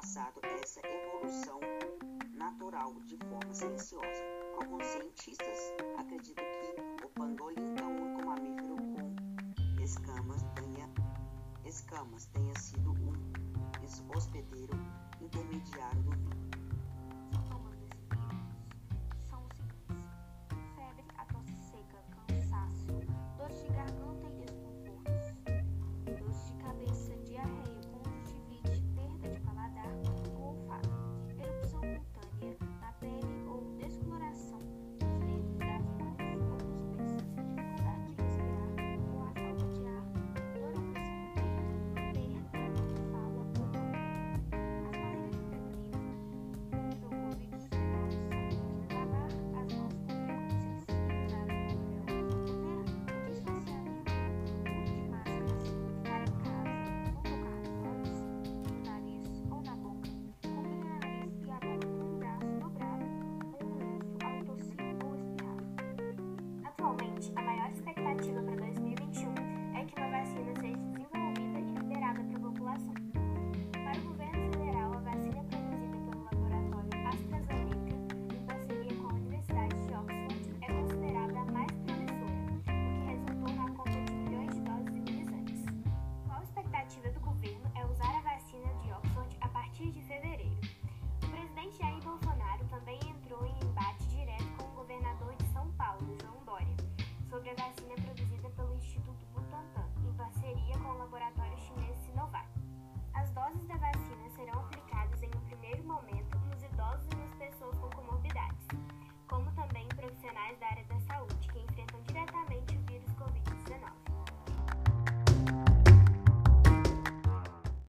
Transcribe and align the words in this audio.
passado 0.00 0.40
essa 0.62 0.80
evolução 0.82 1.60
natural 2.32 2.94
de 3.04 3.18
forma 3.18 3.52
silenciosa. 3.52 4.22
Alguns 4.58 4.82
cientistas 4.86 5.74
acreditam 5.98 6.42
que 6.42 7.04
o 7.04 7.08
pangolim 7.10 7.72
então, 7.72 7.90
é 7.90 7.92
o 7.92 8.02
único 8.02 8.24
mamífero 8.24 8.76
com 8.76 9.82
escamas 9.82 10.42
tenha, 10.54 10.88
escamas 11.66 12.24
tenha 12.32 12.58
sido 12.58 12.92
um 12.92 14.16
hospedeiro 14.16 14.72
intermediário 15.20 16.02
do 16.02 16.09